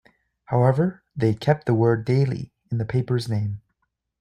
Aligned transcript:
However, 0.45 1.03
they 1.15 1.35
kept 1.35 1.67
the 1.67 1.75
word 1.75 2.05
"Daily" 2.05 2.51
in 2.71 2.79
the 2.79 2.85
paper's 2.85 3.29
name. 3.29 3.61